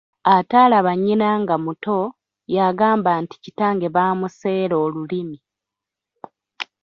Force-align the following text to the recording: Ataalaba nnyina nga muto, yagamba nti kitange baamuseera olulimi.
Ataalaba 0.35 0.91
nnyina 0.97 1.29
nga 1.41 1.55
muto, 1.65 1.97
yagamba 2.55 3.11
nti 3.23 3.35
kitange 3.43 3.87
baamuseera 3.95 4.75
olulimi. 4.85 5.37